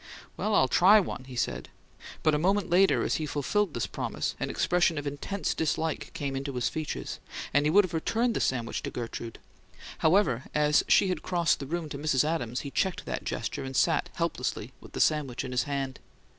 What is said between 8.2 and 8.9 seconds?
the sandwich to